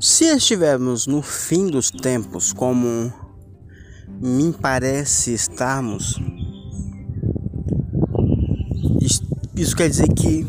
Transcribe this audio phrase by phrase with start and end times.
[0.00, 3.12] Se estivermos no fim dos tempos, como
[4.20, 6.20] me parece estarmos,
[9.56, 10.46] isso quer dizer que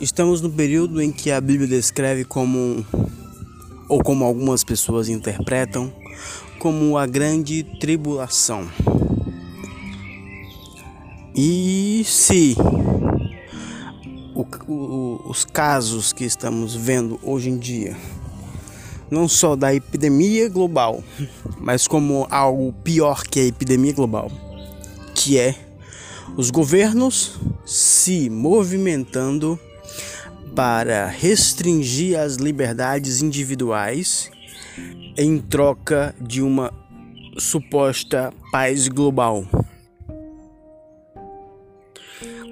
[0.00, 2.86] estamos no período em que a Bíblia descreve como,
[3.86, 5.92] ou como algumas pessoas interpretam,
[6.58, 8.66] como a grande tribulação.
[11.36, 12.56] E se
[14.68, 17.96] os casos que estamos vendo hoje em dia,
[19.10, 21.02] não só da epidemia global,
[21.60, 24.30] mas como algo pior que a epidemia global,
[25.14, 25.54] que é
[26.36, 29.58] os governos se movimentando
[30.54, 34.30] para restringir as liberdades individuais
[35.16, 36.72] em troca de uma
[37.38, 39.44] suposta paz global.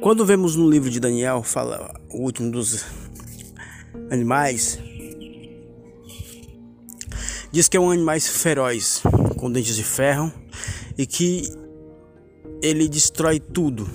[0.06, 2.84] Quando vemos no livro de Daniel, fala o último dos
[4.08, 4.78] animais,
[7.50, 9.02] diz que é um animal feroz,
[9.36, 10.32] com dentes de ferro
[10.96, 11.52] e que
[12.62, 13.90] ele destrói tudo.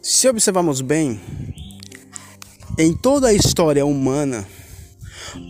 [0.00, 1.20] Se observarmos bem,
[2.78, 4.46] em toda a história humana,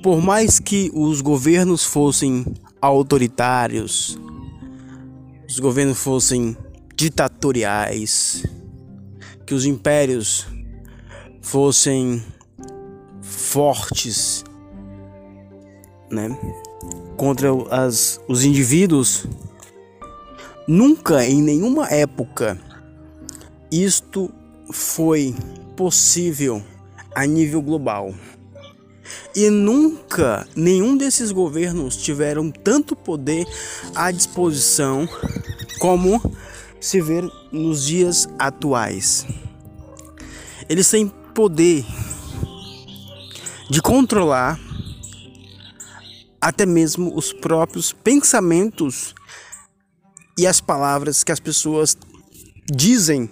[0.03, 2.47] por mais que os governos fossem
[2.81, 4.19] autoritários,
[5.47, 6.57] os governos fossem
[7.03, 8.45] ditatoriais,
[9.45, 10.47] que os impérios
[11.41, 12.23] fossem
[13.21, 14.45] fortes,
[16.09, 16.29] né,
[17.17, 19.27] contra as, os indivíduos,
[20.69, 22.57] nunca em nenhuma época
[23.71, 24.31] isto
[24.71, 25.35] foi
[25.77, 26.63] possível
[27.17, 28.15] a nível global.
[29.35, 33.45] E nunca nenhum desses governos tiveram tanto poder
[33.93, 35.09] à disposição
[35.81, 36.23] como
[36.83, 39.25] se ver nos dias atuais.
[40.69, 41.87] Eles têm poder
[43.71, 44.59] de controlar
[46.41, 49.15] até mesmo os próprios pensamentos
[50.37, 51.97] e as palavras que as pessoas
[52.67, 53.31] dizem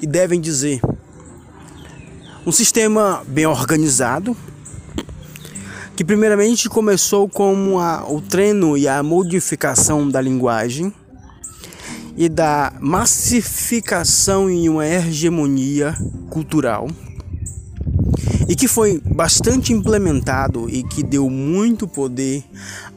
[0.00, 0.80] e devem dizer.
[2.46, 4.36] Um sistema bem organizado,
[5.96, 10.94] que primeiramente começou com a, o treino e a modificação da linguagem
[12.16, 15.94] e da massificação em uma hegemonia
[16.28, 16.88] cultural
[18.48, 22.44] e que foi bastante implementado e que deu muito poder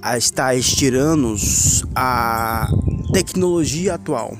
[0.02, 2.68] a tais tiranos a
[3.14, 4.38] tecnologia atual,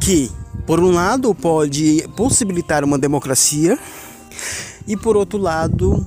[0.00, 0.30] que
[0.66, 3.78] por um lado pode possibilitar uma democracia
[4.86, 6.04] e por outro lado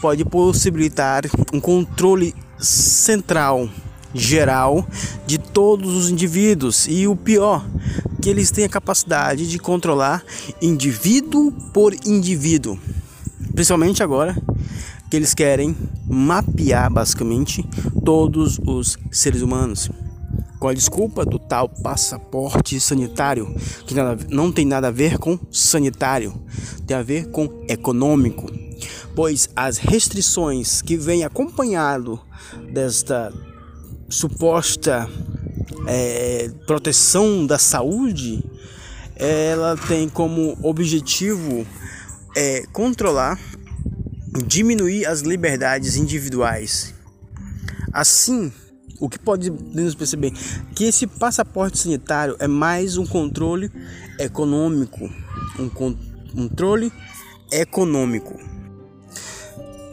[0.00, 3.68] pode possibilitar um controle central
[4.14, 4.86] geral
[5.26, 7.64] de todos os indivíduos e o pior,
[8.20, 10.24] que eles têm a capacidade de controlar
[10.60, 12.78] indivíduo por indivíduo.
[13.54, 14.36] Principalmente agora
[15.10, 15.76] que eles querem
[16.08, 17.62] mapear basicamente
[18.04, 19.90] todos os seres humanos.
[20.58, 23.54] Com a desculpa do tal passaporte sanitário,
[23.86, 23.94] que
[24.30, 26.32] não tem nada a ver com sanitário,
[26.86, 28.50] tem a ver com econômico.
[29.14, 32.18] Pois as restrições que vêm acompanhado
[32.72, 33.32] desta
[34.08, 35.08] suposta
[35.86, 38.44] é, proteção da saúde,
[39.16, 41.66] ela tem como objetivo
[42.36, 43.38] é, controlar,
[44.46, 46.94] diminuir as liberdades individuais.
[47.92, 48.52] Assim,
[48.98, 50.32] o que podemos perceber
[50.74, 53.70] que esse passaporte sanitário é mais um controle
[54.18, 55.10] econômico,
[55.58, 56.92] um controle
[57.50, 58.38] econômico.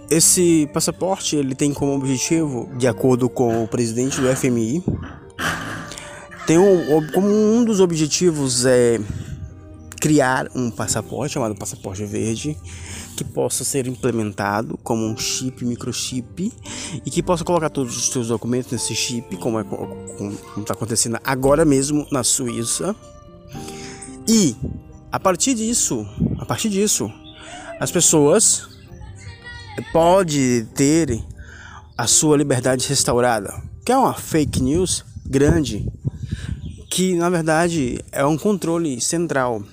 [0.09, 4.83] Esse passaporte ele tem como objetivo, de acordo com o presidente do FMI,
[6.49, 8.99] tem um, como um dos objetivos é
[10.01, 12.57] criar um passaporte chamado passaporte verde
[13.15, 16.51] que possa ser implementado como um chip, microchip
[17.05, 19.65] e que possa colocar todos os seus documentos nesse chip, como é,
[20.57, 22.95] está acontecendo agora mesmo na Suíça.
[24.27, 24.55] E
[25.11, 26.03] a partir disso,
[26.39, 27.11] a partir disso,
[27.79, 28.67] as pessoas
[29.93, 31.23] pode ter
[31.95, 33.53] a sua liberdade restaurada,
[33.85, 35.87] que é uma fake news grande,
[36.99, 39.63] que na verdade é um controle central.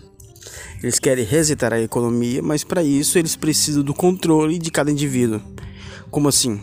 [0.81, 5.43] Eles querem resetar a economia, mas para isso eles precisam do controle de cada indivíduo.
[6.09, 6.61] Como assim?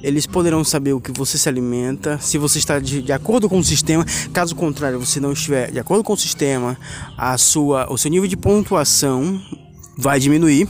[0.00, 3.58] Eles poderão saber o que você se alimenta, se você está de, de, acordo com
[3.58, 4.06] o sistema.
[4.32, 6.78] Caso contrário, você não estiver de acordo com o sistema,
[7.18, 9.42] a sua, o seu nível de pontuação
[9.98, 10.68] vai diminuir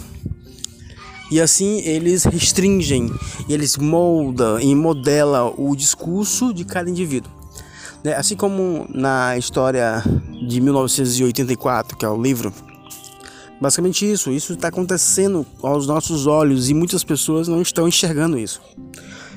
[1.31, 3.13] e assim eles restringem,
[3.47, 7.42] eles moldam e modelam o discurso de cada indivíduo.
[8.05, 8.15] Né?
[8.15, 10.03] Assim como na história
[10.47, 12.53] de 1984, que é o livro
[13.63, 18.61] Basicamente isso, isso está acontecendo aos nossos olhos e muitas pessoas não estão enxergando isso.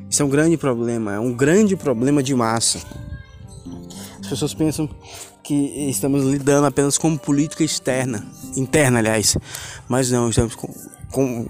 [0.10, 2.80] Isso é um grande problema, é um grande problema de massa.
[4.20, 4.90] As pessoas pensam
[5.44, 5.54] que
[5.92, 8.26] estamos lidando apenas com política externa,
[8.58, 9.38] interna, aliás,
[9.88, 10.74] mas não, estamos com,
[11.12, 11.48] com,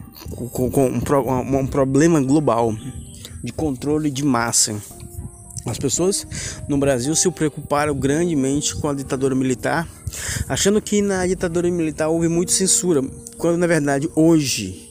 [0.50, 2.76] com, com um, um problema global
[3.42, 4.76] de controle de massa.
[5.66, 6.28] As pessoas
[6.68, 9.88] no Brasil se preocuparam grandemente com a ditadura militar,
[10.48, 13.02] achando que na ditadura militar houve muita censura,
[13.38, 14.85] quando na verdade hoje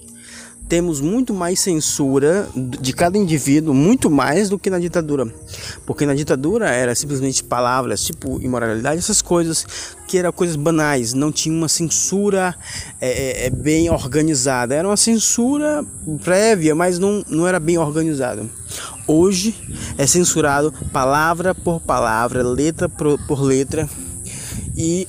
[0.69, 5.26] temos muito mais censura de cada indivíduo, muito mais do que na ditadura.
[5.84, 9.66] Porque na ditadura era simplesmente palavras, tipo imoralidade, essas coisas
[10.08, 12.55] que eram coisas banais, não tinha uma censura
[13.00, 14.75] é, é, é, bem organizada.
[14.75, 15.84] Era uma censura
[16.22, 18.44] prévia, mas não, não era bem organizada.
[19.06, 19.55] Hoje
[19.99, 23.88] é censurado palavra por palavra, letra por, por letra
[24.76, 25.06] e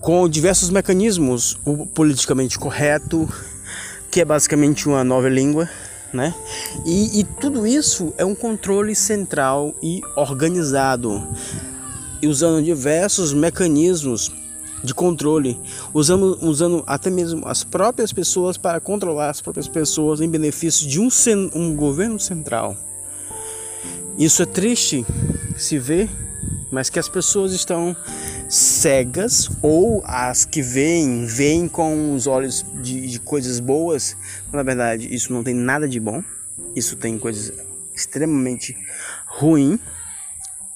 [0.00, 3.28] com diversos mecanismos, o politicamente correto,
[4.12, 5.66] que é basicamente uma nova língua,
[6.12, 6.34] né?
[6.84, 11.26] E, e, tudo isso é um controle central e organizado,
[12.20, 14.30] e usando diversos mecanismos
[14.84, 15.58] de controle,
[15.94, 21.00] usando, usando até mesmo as próprias pessoas para controlar as próprias pessoas em benefício de
[21.00, 21.08] um,
[21.54, 22.76] um governo central.
[24.18, 25.06] Isso é triste
[25.56, 26.10] se ver,
[26.70, 27.96] mas que as pessoas estão
[28.52, 34.14] cegas ou as que veem, veem com os olhos de, de coisas boas.
[34.52, 36.22] Na verdade, isso não tem nada de bom.
[36.76, 37.50] Isso tem coisas
[37.94, 38.76] extremamente
[39.26, 39.78] ruim,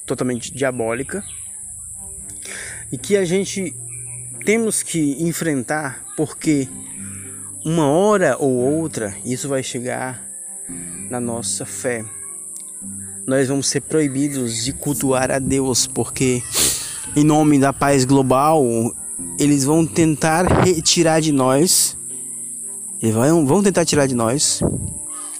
[0.07, 1.23] totalmente diabólica.
[2.91, 3.77] E que a gente
[4.47, 6.67] temos que enfrentar porque
[7.63, 10.27] uma hora ou outra isso vai chegar
[11.11, 12.03] na nossa fé.
[13.27, 16.43] Nós vamos ser proibidos de cultuar a Deus porque
[17.15, 18.65] em nome da paz global,
[19.39, 21.97] eles vão tentar retirar de nós,
[23.01, 24.61] eles vão, vão tentar tirar de nós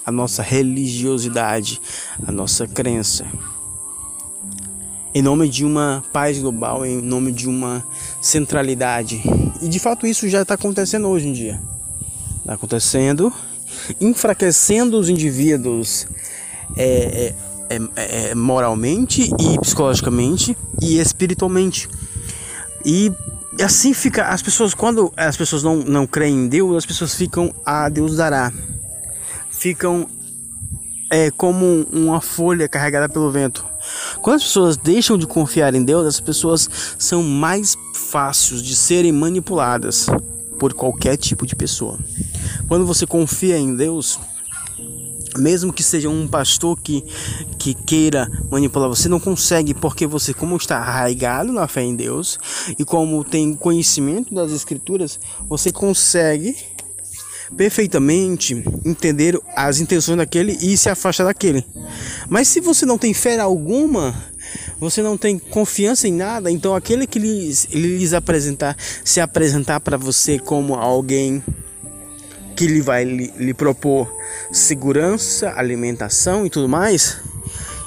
[0.05, 1.81] a nossa religiosidade,
[2.25, 3.25] a nossa crença.
[5.13, 7.85] Em nome de uma paz global, em nome de uma
[8.21, 9.21] centralidade.
[9.61, 11.61] E de fato isso já está acontecendo hoje em dia.
[12.37, 13.33] Está acontecendo,
[13.99, 16.07] enfraquecendo os indivíduos.
[16.77, 17.35] É, é,
[17.69, 21.89] é, é, moralmente e psicologicamente e espiritualmente.
[22.85, 23.11] E
[23.61, 27.53] assim fica, as pessoas, quando as pessoas não, não creem em Deus, as pessoas ficam
[27.65, 28.51] a ah, Deus dará.
[29.49, 30.07] Ficam
[31.09, 33.65] é, como uma folha carregada pelo vento.
[34.21, 39.11] Quando as pessoas deixam de confiar em Deus, as pessoas são mais fáceis de serem
[39.11, 40.07] manipuladas
[40.59, 41.97] por qualquer tipo de pessoa.
[42.67, 44.19] Quando você confia em Deus,
[45.37, 47.03] mesmo que seja um pastor que,
[47.57, 52.39] que queira manipular você, não consegue, porque você, como está arraigado na fé em Deus
[52.77, 56.55] e como tem conhecimento das Escrituras, você consegue
[57.55, 61.65] perfeitamente entender as intenções daquele e se afastar daquele.
[62.27, 64.13] Mas se você não tem fé alguma,
[64.79, 69.97] você não tem confiança em nada, então aquele que lhes, lhes apresentar, se apresentar para
[69.97, 71.43] você como alguém
[72.57, 74.11] que ele vai lhe, lhe propor
[74.51, 77.19] segurança, alimentação e tudo mais,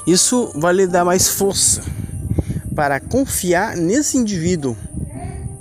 [0.07, 1.83] isso vai lhe dar mais força
[2.73, 4.75] para confiar nesse indivíduo.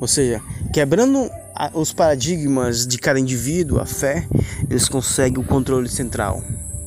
[0.00, 0.40] Ou seja,
[0.72, 1.28] quebrando
[1.74, 4.26] os paradigmas de cada indivíduo, a fé,
[4.70, 6.42] eles conseguem o controle central.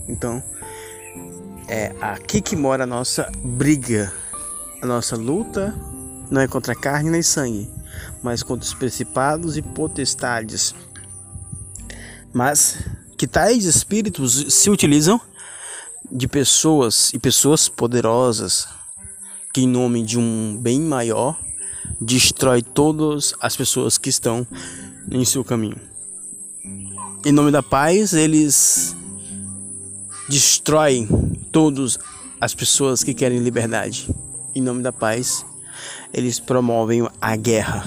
[0.08, 0.42] Então,
[1.68, 4.12] é aqui que mora a nossa briga,
[4.82, 5.76] a nossa luta
[6.32, 7.70] não é contra carne nem sangue,
[8.24, 10.74] mas contra os principados e potestades
[12.34, 12.80] mas
[13.18, 15.20] que tais espíritos se utilizam
[16.12, 18.68] de pessoas e pessoas poderosas
[19.54, 21.40] que em nome de um bem maior
[22.02, 24.46] destrói todas as pessoas que estão
[25.12, 25.80] em seu caminho.
[27.24, 28.96] Em nome da paz, eles
[30.28, 31.08] destroem
[31.52, 32.00] todas
[32.42, 34.10] as pessoas que querem liberdade.
[34.56, 35.46] Em nome da paz,
[36.14, 37.86] eles promovem a guerra.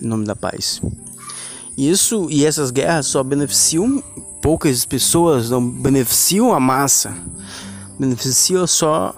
[0.00, 0.80] Em nome da paz.
[1.76, 4.02] Isso e essas guerras só beneficiam
[4.40, 7.14] poucas pessoas, não beneficiam a massa.
[7.98, 9.14] Beneficiam só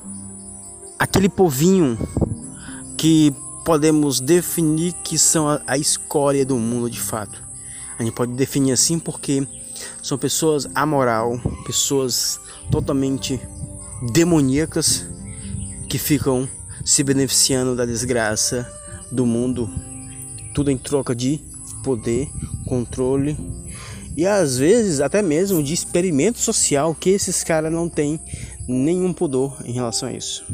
[0.99, 1.97] aquele povinho
[2.97, 3.33] que
[3.65, 7.41] podemos definir que são a, a escória do mundo de fato.
[7.97, 9.47] A gente pode definir assim porque
[10.03, 13.41] são pessoas amoral, pessoas totalmente
[14.13, 15.07] demoníacas
[15.89, 16.49] que ficam
[16.85, 18.67] se beneficiando da desgraça
[19.13, 19.71] do mundo,
[20.55, 21.48] tudo em troca de
[21.83, 22.29] poder,
[22.67, 23.37] controle
[24.17, 28.21] e às vezes até mesmo de experimento social que esses caras não têm
[28.67, 30.45] nenhum pudor em relação a isso.